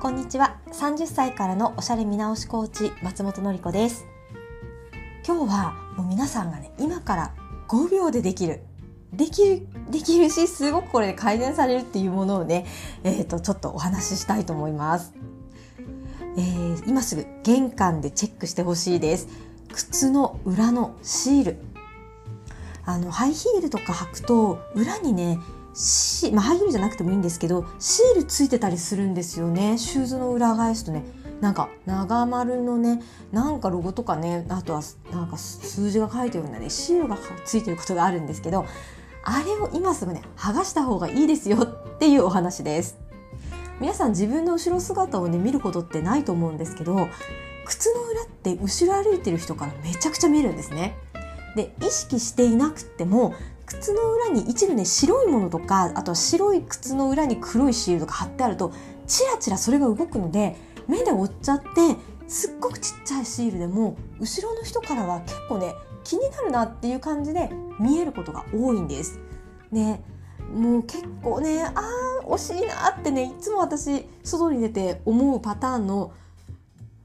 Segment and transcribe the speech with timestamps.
[0.00, 0.56] こんにちは。
[0.72, 4.06] 30歳からのおしゃれ見直しコーチ松本のり子です。
[5.26, 7.34] 今日はもう皆さんがね今から
[7.68, 8.60] 5秒でできる。
[9.12, 12.64] できるできるしすごくこれで改善されるっていうものをね
[13.04, 15.12] えっ、ー、とちょっとお話ししたいと思います。
[16.38, 19.28] えー、今すぐ玄関でチェックしてほしいです。
[19.70, 21.56] 靴の裏のシール。
[22.86, 25.38] あのハイヒールとか履くと裏にね
[25.72, 29.78] シまあ、ハイヒールじゃなくてもいいんですけどシールついてたりするんですよね。
[29.78, 31.04] シューズの裏返すとね。
[31.40, 33.00] なんか長丸のね
[33.32, 36.68] なんかロゴとかねあとはなんか数字が書いてるようなね。
[36.70, 38.66] シールがついてることがあるんですけど
[39.24, 42.98] あれを今すぐね剥がした方がいいですよっていうお話です。
[43.80, 47.08] 皆さん自分の後ろ姿をね見ることってないと思うんですけど
[47.64, 50.98] 靴の裏って後ろ歩いてる人からめちゃくちゃ見えるんですね。
[51.56, 53.34] で意識していなくても
[53.66, 58.72] 靴の裏に一部ね白いものとかあとは白い靴の裏に黒いシールとか貼ってあると
[59.06, 60.56] チラチラそれが動くので
[60.88, 61.66] 目で追っちゃって
[62.26, 65.74] すっごくちっちゃいシールでも後ろの人からは結構ね
[66.04, 69.18] 気になるなっていう感じで見えることが多いんです。
[69.70, 70.02] ね
[70.52, 76.12] もう結構ねあー惜しいなってねいつも私外に出て思うパターンの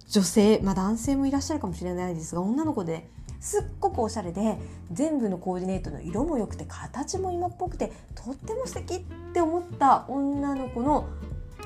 [0.08, 3.08] 女性まあ男性もいらっしゃるかもしれないですが女の子で
[3.39, 4.58] すっごくおしゃれで
[4.91, 9.00] 全部のコーディネートの色も良くて形も今っぽくてとっても素敵っ
[9.33, 11.08] て思った女の子の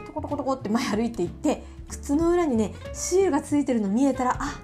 [0.05, 4.59] トコトコトコって前歩いていって靴の裏にねシールがついてるの見えたらあ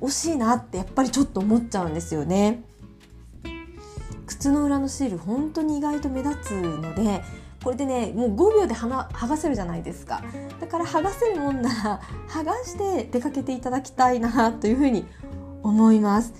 [0.00, 2.62] 惜しいなってやっぱりちょっと思っちゃうんですよね。
[4.26, 7.22] 靴の裏のシール本当に意外と目立つので
[7.64, 10.22] これでねもう5秒で剥がせるじゃないですか
[10.60, 15.06] だから剥がせるもんなら剥がして出かけていただきたいなというふうに
[15.68, 16.34] 思います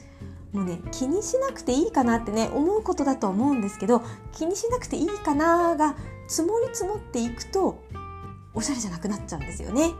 [0.52, 7.82] もうね気にしなくていいかなってね思うことだと思うんですけど気にしなくていいかなが積もり積もっていくと
[8.54, 9.92] おしゃれじゃなくなっちゃうんですよね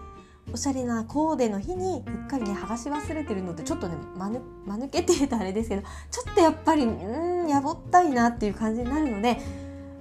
[0.52, 9.38] おしゃれなコーデの日にうっかりね剥がし忘れてるのってちょっとねまぬ間抜けてるとあれですけどちょっとやっぱりうんやぼったいなっていう感じになるので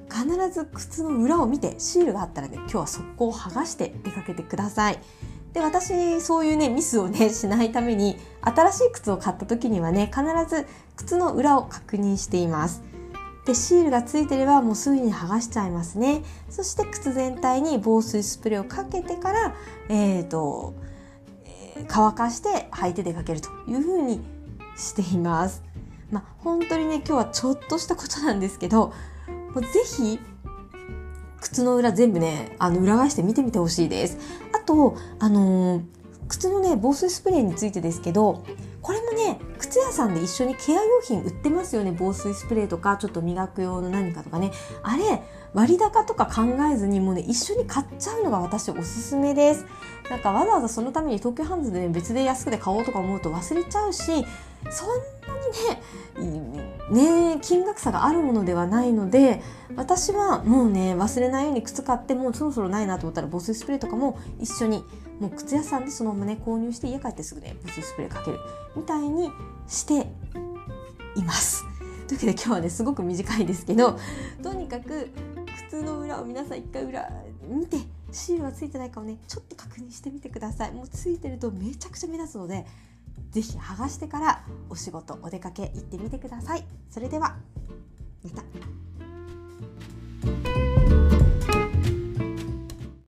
[0.10, 5.00] 必ず靴の裏を見てシールがあったらね今日は速攻剥がして出かけてください。
[5.58, 12.84] で私そういうねミスをねしないために新しい靴を買った時にはね必ず靴の裏を確認しています。
[13.44, 16.22] でシールがついてればもうすぐに剥がしちゃいますね。
[16.52, 19.56] そして靴全体に防水スプレーをかけてから
[19.90, 20.76] えっ、ー、と、
[21.46, 24.22] えー、乾かして履いて出かけるというふうに
[24.76, 25.64] しています。
[26.12, 28.94] まあ本当にね今日はちょっとしたことなんですけど
[29.56, 30.20] もうぜひ
[31.42, 34.18] 靴の裏全部ね、あの裏返して見てみてほしいです。
[34.68, 35.82] と、あのー、
[36.28, 38.44] 靴のね、防水スプレーについてですけど、
[38.82, 41.94] これもね、靴屋さんで一緒にケア用品売ってますよね。
[41.98, 44.52] 防水スプレーとか、ちょっと磨く用の何かとかね。
[44.84, 45.24] あれ、
[45.54, 49.66] 割高とか考えずにもうね、一緒に買っちゃうのが私おすすめです。
[50.10, 54.24] なんかわざわざそのために東京ハンズで、ね、別で安くで買おうとか思うと忘れちゃうし、そんな
[56.24, 56.32] に
[56.92, 59.42] ね、ね金額差があるものではないので、
[59.76, 64.84] 私はもうね、忘れないように靴買ってもうそろそろないなと思ったら防水スプレーとかも一緒に
[65.20, 68.40] もう靴屋さんでそのままね、購入して家帰ってすぐね、防水スプレーかける
[68.76, 69.32] みたいに
[69.68, 70.08] して
[71.16, 71.66] います。
[72.08, 74.00] というわけで今日はね、すごく短いですけど、
[74.42, 75.10] とにかく
[75.68, 77.10] 靴の裏を皆さん一回裏
[77.50, 77.78] 見て、
[78.12, 80.72] シールはついてないかをねちょっと確認してみてください。
[80.72, 82.66] もうついてるとめちゃくちゃ目立つので
[83.32, 86.66] 是非剥がしてからお仕事お出かけ行ってみてください。
[86.90, 87.38] それでは
[88.24, 88.87] また。